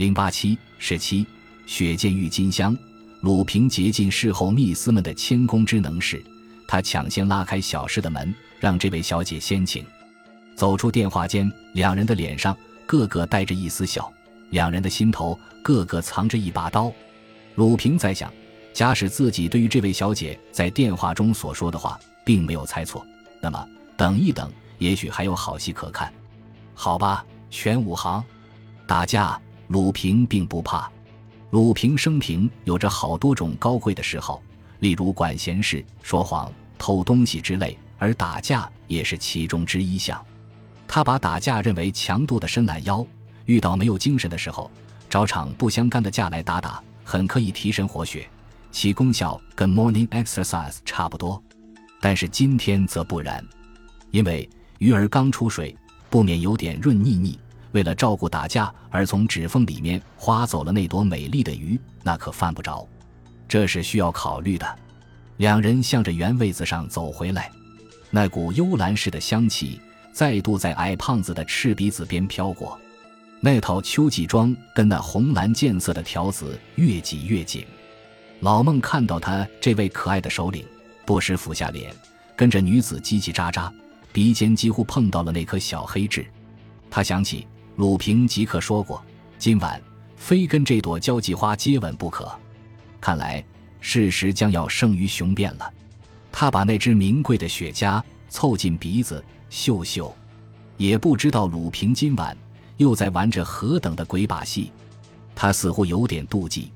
[0.00, 1.26] 零八七十七，
[1.66, 2.74] 雪见郁金香。
[3.20, 6.24] 鲁平竭尽侍候密斯们的谦恭之能事，
[6.66, 9.84] 他抢先拉开小室的门，让这位小姐先请。
[10.56, 14.10] 走出电话间，两人的脸上个个带着一丝笑，
[14.48, 16.90] 两人的心头个个藏着一把刀。
[17.56, 18.32] 鲁平在想，
[18.72, 23.04] 假使自己对于这位小姐在电话中所说的话并没有猜错，
[23.38, 26.10] 那么等一等，也许还有好戏可看。
[26.72, 28.24] 好吧，全武行，
[28.86, 29.38] 打架，
[29.70, 30.90] 鲁平并不怕。
[31.50, 34.42] 鲁平生平有着好多种高贵的嗜好，
[34.80, 40.20] 例如管闲事、说谎、偷东西之类，而打架也是其中之一项。
[40.88, 43.06] 他把打架认为强度的伸懒腰，
[43.44, 44.68] 遇到没有精神的时候，
[45.08, 48.28] 找场不相干的架来打打，很可以提神活血，
[48.72, 51.40] 其功效跟 morning exercise 差不多。
[52.00, 53.44] 但是今天则不然，
[54.10, 55.76] 因为鱼儿刚出水，
[56.08, 57.38] 不免有点润腻腻。
[57.72, 62.86] 为了照顾打架而从指缝里面划走了那朵美丽的鱼，那可犯不着。
[63.48, 64.78] 这是需要考虑的。
[65.36, 67.50] 两人向着原位子上走回来，
[68.10, 69.80] 那股幽兰似的香气
[70.12, 72.78] 再度在矮胖子的赤鼻子边飘过。
[73.40, 77.64] 那套秋季装跟那红蓝渐色的条子越挤越紧。
[78.40, 80.64] 老孟看到他这位可爱的首领，
[81.06, 81.94] 不时俯下脸，
[82.36, 83.72] 跟着女子叽叽喳喳，
[84.12, 86.26] 鼻尖几乎碰到了那颗小黑痣。
[86.90, 87.46] 他想起。
[87.76, 89.02] 鲁平即刻说过
[89.38, 89.80] ：“今晚
[90.16, 92.30] 非跟这朵交际花接吻不可。”
[93.00, 93.42] 看来
[93.80, 95.72] 事实将要胜于雄辩了。
[96.30, 100.14] 他把那只名贵的雪茄凑近鼻子嗅嗅，
[100.76, 102.36] 也不知道鲁平今晚
[102.76, 104.70] 又在玩着何等的鬼把戏。
[105.34, 106.70] 他似乎有点妒忌。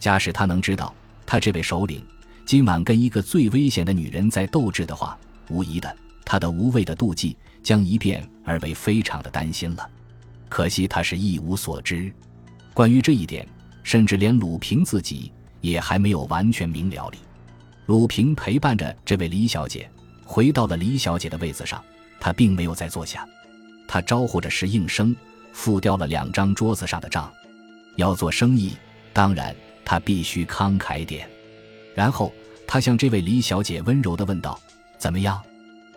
[0.00, 0.94] 假使他能知道
[1.26, 2.02] 他这位首领
[2.46, 5.18] 今晚跟一个最危险的女人在斗智的话，
[5.50, 9.90] 无疑的，他的无谓的妒忌将一变而为非常的担心了。
[10.48, 12.12] 可惜他是一无所知，
[12.74, 13.46] 关于这一点，
[13.82, 17.18] 甚至连鲁平自己也还没有完全明了哩。
[17.86, 19.90] 鲁平陪伴着这位李小姐
[20.24, 21.82] 回到了李小姐的位子上，
[22.20, 23.26] 他并没有再坐下，
[23.86, 25.14] 他招呼着石应生
[25.52, 27.32] 付掉了两张桌子上的账。
[27.96, 28.76] 要做生意，
[29.12, 31.28] 当然他必须慷慨点。
[31.94, 32.32] 然后
[32.66, 34.60] 他向这位李小姐温柔地问道
[34.98, 35.42] ：“怎么样？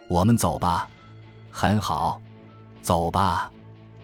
[0.08, 0.90] 我们走吧。
[1.52, 2.20] ”“很好，
[2.82, 3.52] 走吧。”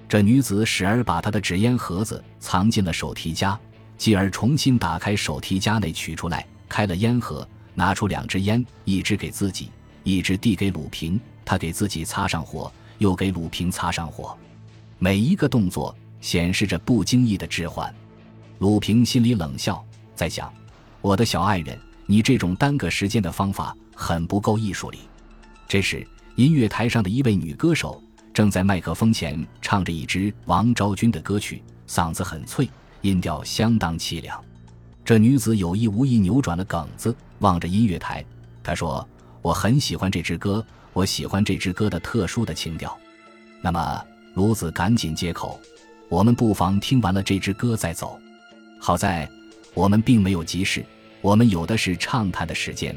[0.09, 3.59] 这女子时而把她的纸烟盒子藏进了手提夹，
[3.97, 9.69] 继而重新打开手提夹内取出来，开了烟盒，拿出两支烟，一支给自己，
[10.03, 11.19] 一支递给鲁平。
[11.43, 14.37] 他给自己擦上火，又给鲁平擦上火，
[14.99, 17.93] 每一个动作显示着不经意的置换。
[18.59, 19.83] 鲁平心里冷笑，
[20.15, 20.51] 在想：
[20.99, 24.99] 我的小爱人，你这种耽搁时间的方法很不够艺术里。
[25.67, 28.01] 这时，音乐台上的一位女歌手。
[28.37, 32.69] 正在麦克风前唱着一支王昭君的歌曲，嗓子很脆，
[33.01, 34.39] 音调相当凄凉。
[35.03, 38.23] 这女子有意无意扭转了梗子，望着音乐台，
[38.63, 39.03] 她说
[39.41, 42.95] ：“我很喜欢这支歌，我喜欢这支歌的特殊的情调。”
[43.59, 44.05] 那么，
[44.35, 45.59] 卢子赶紧接口
[46.07, 48.19] ：“我们不妨听完了这支歌再走。
[48.79, 49.27] 好在
[49.73, 50.85] 我们并没有急事，
[51.21, 52.95] 我们有的是畅谈的时间。”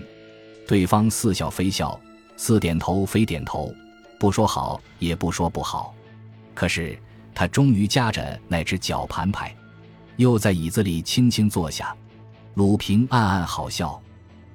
[0.69, 1.99] 对方似笑非笑，
[2.37, 3.75] 似点头非点头。
[4.21, 5.95] 不说好，也不说不好，
[6.53, 6.97] 可是
[7.35, 9.57] 他终于夹着那只绞盘牌，
[10.17, 11.97] 又在椅子里轻轻坐下。
[12.53, 13.99] 鲁平暗暗好笑，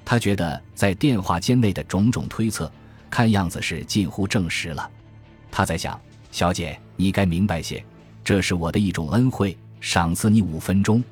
[0.06, 2.72] 他觉得在电话间内的种种推测，
[3.10, 4.88] 看样子是近乎证实了。
[5.50, 6.00] 他在想：
[6.30, 7.84] 小姐，你该明白些，
[8.24, 11.04] 这是我的一种恩惠，赏赐你五分钟。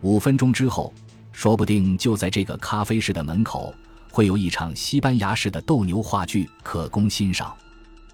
[0.00, 0.90] 五分钟之后，
[1.32, 3.74] 说不定就在这个咖啡室的门口，
[4.10, 7.54] 会有一场西班牙式的斗牛话剧可供欣赏。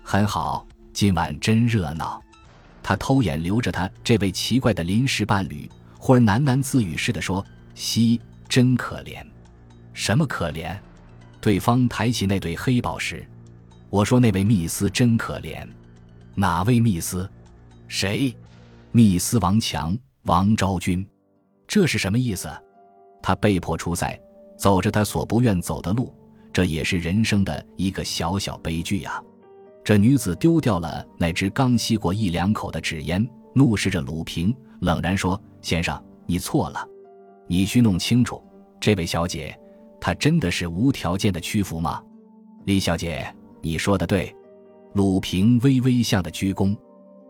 [0.08, 2.22] 很好，今晚真热闹。
[2.80, 5.68] 他偷眼留着他这位奇怪的临时伴侣，
[5.98, 7.44] 忽而喃喃自语似的说
[7.74, 9.20] ：“西，真可怜。”
[9.92, 10.78] 什么可怜？
[11.40, 13.26] 对方抬起那对黑宝石。
[13.90, 15.66] 我说那位密斯真可怜。
[16.36, 17.28] 哪位密斯？
[17.88, 18.32] 谁？
[18.92, 21.04] 密斯王强，王昭君。
[21.66, 22.48] 这是什么意思？
[23.20, 24.16] 他被迫出塞，
[24.56, 26.14] 走着他所不愿走的路，
[26.52, 29.20] 这也是人生的一个小小悲剧呀。
[29.86, 33.24] 这女子丢掉了那只刚吸过一两口的纸烟，
[33.54, 35.96] 怒视着鲁平，冷然说：“先生，
[36.26, 36.84] 你错了，
[37.46, 38.42] 你需弄清楚，
[38.80, 39.56] 这位小姐，
[40.00, 42.02] 她真的是无条件的屈服吗？”
[42.66, 44.34] 李小姐，你说的对。
[44.94, 46.76] 鲁平微微向的鞠躬，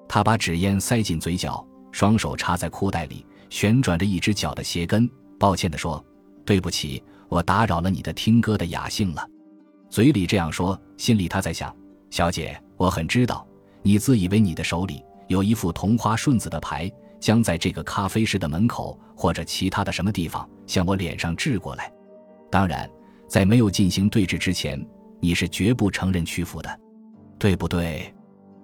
[0.09, 1.63] 他把纸烟塞进嘴角，
[1.93, 5.07] 双手插在裤袋里，旋转着一只脚的鞋跟，
[5.39, 6.03] 抱歉地说
[6.47, 9.29] ：“对不起，我打扰了你的听歌的雅兴了。”
[9.93, 11.71] 嘴里这样说，心里他在想。
[12.17, 13.47] 小姐，我很知道，
[13.83, 16.91] 你自以为你的手里有一副同花顺子的牌，
[17.21, 21.93] 将在这个咖啡室的门口或者其他的什么地方向我脸上掷过来。
[22.51, 22.91] 当然，
[23.29, 24.83] 在没有进行对峙之前，
[25.21, 26.81] 你是绝不承认屈服的，
[27.39, 28.11] 对不对？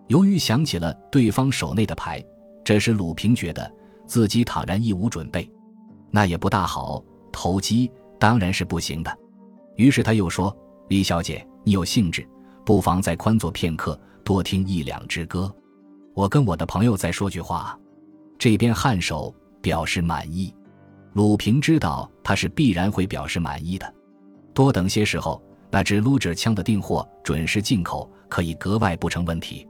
[0.06, 2.24] 由于想起了对方手内的牌，
[2.64, 3.70] 这时鲁平觉得
[4.06, 5.46] 自己倘然一无准备，
[6.10, 7.04] 那也不大好。
[7.30, 9.14] 投机当然是不行的。
[9.76, 10.56] 于是他又说
[10.88, 12.26] ：“李小姐，你有兴致，
[12.64, 15.52] 不妨再宽坐片刻，多听一两支歌。
[16.14, 17.78] 我跟我的朋友再说句话。”
[18.38, 20.54] 这边颔首表示满意。
[21.12, 23.94] 鲁平知道他是必然会表示满意的。
[24.54, 29.66] 多等些时候，那支撸着枪的订货准时进口，可以格外不成问题。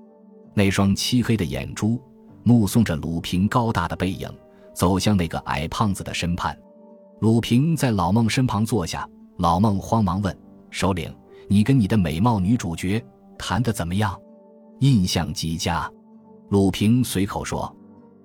[0.54, 2.00] 那双漆黑的眼珠
[2.44, 4.28] 目送着鲁平高大的背影
[4.72, 6.56] 走向那个矮胖子的身畔。
[7.20, 10.36] 鲁平在老孟身旁坐下，老孟慌忙问
[10.70, 11.14] ：“首领，
[11.48, 13.04] 你跟你的美貌女主角
[13.38, 14.18] 谈得怎么样？
[14.80, 15.90] 印象极佳。”
[16.50, 17.74] 鲁平随口说：“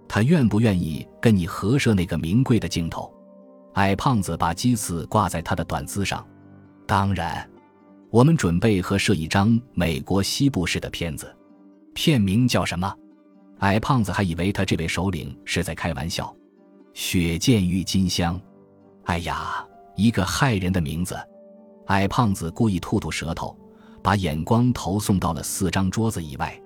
[0.07, 3.13] 他愿不愿意跟你合摄那个名贵的镜头？”
[3.75, 6.25] 矮胖子把鸡翅挂在他的短姿上。
[6.85, 7.47] 当然，
[8.09, 11.33] 我们准备合摄一张美国西部式的片子。
[11.93, 12.93] 片名叫什么？
[13.59, 16.35] 矮胖子还以为他这位首领是在开玩笑。
[16.93, 18.39] 血溅郁金香。
[19.05, 19.65] 哎呀，
[19.95, 21.15] 一个骇人的名字！
[21.87, 23.57] 矮胖子故意吐吐舌头，
[24.01, 26.59] 把眼光投送到了四张桌子以外。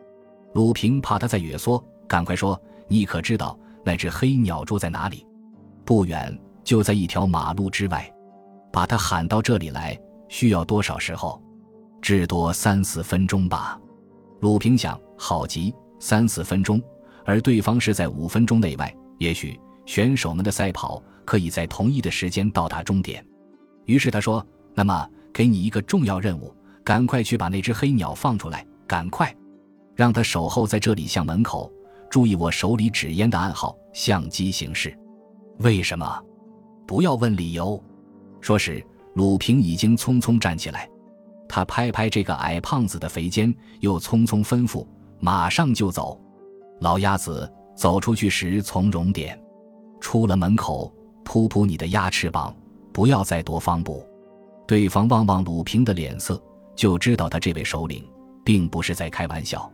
[0.54, 5.26] 鲁平怕他在越缩，赶快说：“你可知道那只黑鸟住在哪里？
[5.86, 8.12] 不远，就在一条马路之外。
[8.72, 11.42] 把他喊到这里来，需要多少时候？
[12.02, 13.80] 至多三四分钟吧。”
[14.42, 15.00] 鲁平想。
[15.24, 16.82] 好极，三四分钟，
[17.26, 18.92] 而对方是在五分钟内外。
[19.20, 23.24] 也许选手们的赛跑可以在同一的时间到达终点。
[23.86, 26.54] 于是他说：“那么，给你一个重要任务，
[26.84, 29.36] 赶快去把那只黑鸟放出来，赶快，
[29.96, 31.72] 让他守候在这里巷门口，
[32.10, 34.98] 注意我手里纸烟的暗号，相机行事。
[35.60, 36.22] 为什么？
[36.88, 37.82] 不要问理由。”
[38.42, 38.84] 说时，
[39.14, 40.90] 鲁平已经匆匆站起来，
[41.48, 44.88] 他拍拍这个矮胖子的肥肩，又匆匆吩咐。
[45.20, 46.20] 马上就走，
[46.80, 49.40] 老鸭子走出去时从容点，
[50.00, 50.92] 出了门口
[51.24, 52.56] 扑扑你的鸭翅膀，
[52.92, 54.04] 不要再多方步。
[54.72, 56.42] 对方望望鲁平的脸色，
[56.78, 58.10] 就知道他这位首领
[58.42, 59.70] 并不是在开玩笑。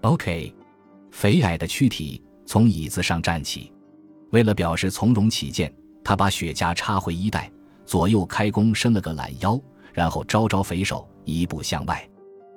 [0.00, 0.50] OK，
[1.10, 3.70] 肥矮的躯体从椅子上站起，
[4.30, 5.70] 为了表示从容起见，
[6.02, 7.52] 他把雪茄插回衣袋，
[7.84, 9.60] 左右开弓，伸了个懒腰，
[9.92, 12.02] 然后招招肥手，一步向外，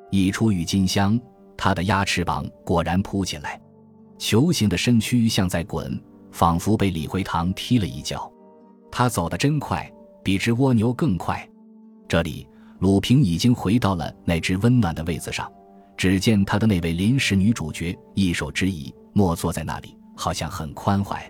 [0.09, 1.19] 一出郁金香。
[1.57, 3.61] 他的鸭翅膀果然扑起来，
[4.17, 6.01] 球形的身躯像在滚，
[6.31, 8.31] 仿佛被李回堂踢了一脚。
[8.89, 9.91] 他走得真快，
[10.23, 11.45] 比只蜗牛更快。
[12.13, 15.51] 这里，鲁平已经回到了那只温暖的位子上。
[15.97, 21.27] 只见他的那位临时女主角一手之椅，默坐在那里，好像很宽怀。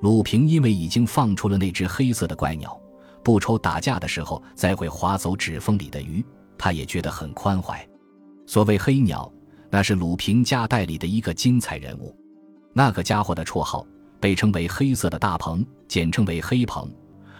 [0.00, 2.74] 鲁平因为已经放出了那只黑色的怪鸟，
[3.22, 6.24] 不愁打架的时候再会划走指缝里的鱼，
[6.56, 7.86] 他也觉得很宽怀。
[8.46, 9.30] 所谓黑鸟。
[9.70, 12.16] 那是鲁平家代里的一个精彩人物，
[12.72, 13.86] 那个家伙的绰号
[14.18, 16.90] 被称为“黑色的大鹏”，简称为“黑鹏”，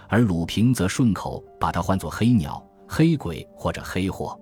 [0.06, 2.62] 而鲁平则顺口把它唤作“黑鸟
[2.96, 4.38] ”“黑鬼”或者“黑货”。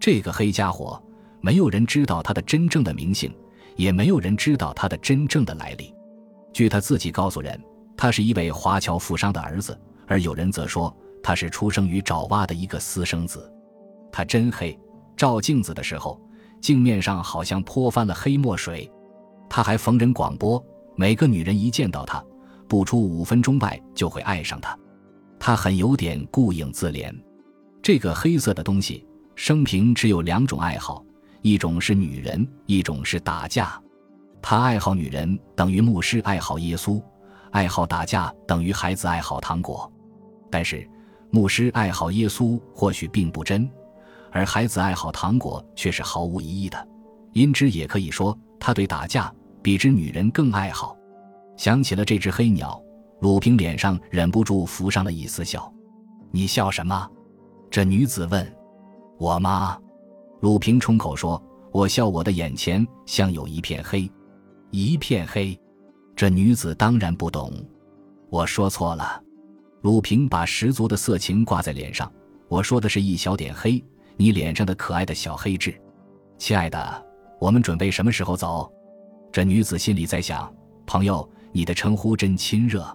[0.00, 1.00] 这个黑家伙，
[1.40, 3.32] 没有人知道他的真正的名姓，
[3.76, 5.94] 也没有人知道他的真正的来历。
[6.52, 7.62] 据他自己告诉人，
[7.96, 9.78] 他是一位华侨富商的儿子，
[10.08, 10.92] 而有人则说
[11.22, 13.48] 他是出生于爪哇的一个私生子。
[14.10, 14.76] 他真黑，
[15.16, 16.20] 照镜子的时候。
[16.60, 18.90] 镜面上好像泼翻了黑墨水，
[19.50, 20.60] 他还逢人广播，
[20.96, 22.24] 每个女人一见到他，
[22.66, 24.74] 不出五分钟外就会爱上他。
[25.38, 27.14] 他很有点顾影自怜。
[27.84, 31.04] 这个黑色的东西，生平只有两种爱好，
[31.42, 33.78] 一种是女人，一种是打架。
[34.40, 36.98] 他爱好女人，等于牧师爱好耶稣；
[37.50, 39.92] 爱好打架，等于孩子爱好糖果。
[40.50, 40.88] 但是，
[41.30, 43.70] 牧师爱好耶稣或许并不真。
[44.32, 46.88] 而孩子爱好糖果却是毫无疑义的，
[47.34, 50.96] 因之也可以说他对打架比之女人更爱好。
[51.58, 52.82] 想起了这只黑鸟，
[53.20, 55.70] 鲁平脸上忍不住浮上了一丝笑。
[56.30, 57.10] 你笑什么？
[57.74, 58.56] 这女子问。
[59.18, 59.76] 我吗？
[60.42, 61.42] 鲁平冲口说。
[61.72, 64.08] 我笑我的眼前像有一片黑，
[64.70, 65.60] 一片黑。
[66.14, 67.52] 这女子当然不懂。
[68.30, 69.20] 我说错了。
[69.82, 72.08] 鲁平把十足的色情挂在脸上。
[72.46, 73.84] 我说的是一小点黑。
[74.16, 75.74] 你脸上的可爱的小黑痣，
[76.38, 77.06] 亲爱的，
[77.40, 78.72] 我们准备什么时候走？
[79.32, 80.48] 这女子心里在想：
[80.86, 82.86] 朋友，你的称呼真亲热。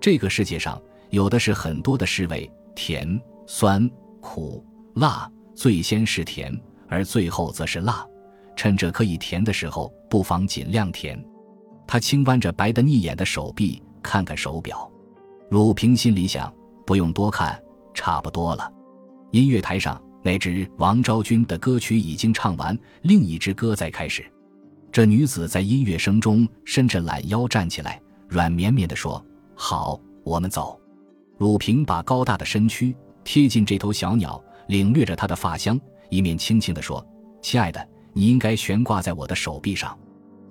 [0.00, 3.88] 这个世界上有的是很多的滋味，甜、酸、
[4.20, 6.52] 苦、辣，最先是甜，
[6.88, 8.06] 而最后则是辣。
[8.56, 11.22] 趁着可以甜的时候，不妨尽量甜。
[11.86, 14.90] 他轻弯着白的腻眼的手臂，看看手表。
[15.50, 16.52] 鲁平心里想：
[16.84, 17.60] 不用多看，
[17.94, 18.70] 差不多了。
[19.30, 24.24] 音乐台上那支王昭君的歌曲已经唱完，另一支歌在开始。
[24.90, 30.78] 这女子在音乐声中伸着懒腰站起来，软绵绵地说：“好，我们走。”
[31.38, 32.96] 鲁平把高大的身躯
[33.30, 37.06] 贴近这头小鸟，领略着它的发香，一面轻轻地说
[37.42, 39.94] ：“亲爱的，你应该悬挂在我的手臂上。”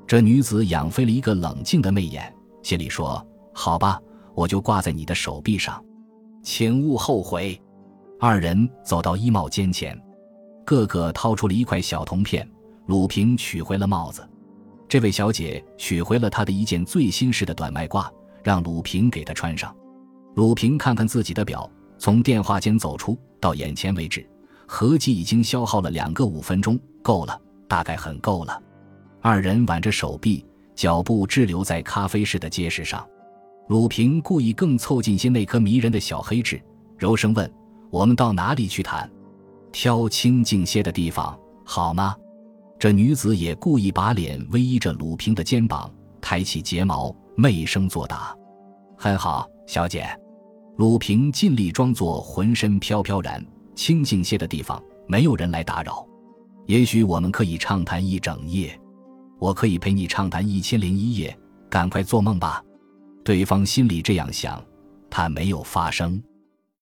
[0.06, 2.32] 这女子仰飞了一个冷静的媚眼，
[2.62, 4.00] 心里说：“好吧。”
[4.36, 5.84] 我就挂在你的手臂上，
[6.44, 7.60] 请勿后悔。
[8.20, 10.00] 二人走到衣帽间前，
[10.64, 12.48] 个个掏出了一块小铜片。
[12.86, 14.24] 鲁平取回了帽子，
[14.88, 18.08] 这位小姐取回了她的一件最新式的短外褂，
[18.44, 19.76] 让鲁平给她穿上。
[20.36, 24.27] 鲁平看看自己的表，从电话间走出，到眼前为止，
[24.68, 28.62] 合计已经消耗了两个五分钟，够了，大概很够了。
[29.22, 33.06] 二人挽着手臂，脚步滞留在咖啡室的街市上。
[33.68, 36.62] 鲁平故意更凑近些那颗迷人的小黑痣，
[36.98, 37.51] 柔声问
[37.92, 39.10] ：“我们到哪里去谈？
[39.72, 42.16] 挑清静些的地方好吗？”
[42.80, 48.34] 这女子也故意把脸偎依着鲁平的肩膀，抬起睫毛，媚声作答
[48.96, 50.08] ：“很好，小姐。”
[50.78, 53.44] 鲁平尽力装作浑身飘飘然，
[53.74, 56.08] 清静些的地方没有人来打扰。
[56.68, 58.80] 也许我们可以畅谈一整夜，
[59.40, 61.36] 我可以陪你畅谈一千零一夜。
[61.68, 62.64] 赶快做梦吧。
[63.26, 64.64] 对方心里这样想，
[65.10, 66.22] 他没有发声。